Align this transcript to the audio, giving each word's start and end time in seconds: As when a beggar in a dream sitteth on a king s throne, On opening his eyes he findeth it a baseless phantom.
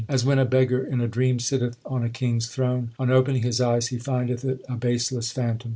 As 0.07 0.25
when 0.25 0.39
a 0.39 0.45
beggar 0.45 0.83
in 0.83 0.99
a 0.99 1.07
dream 1.07 1.37
sitteth 1.37 1.77
on 1.85 2.03
a 2.03 2.09
king 2.09 2.37
s 2.37 2.47
throne, 2.47 2.89
On 2.97 3.11
opening 3.11 3.43
his 3.43 3.61
eyes 3.61 3.89
he 3.89 3.99
findeth 3.99 4.43
it 4.43 4.65
a 4.67 4.73
baseless 4.75 5.31
phantom. 5.31 5.69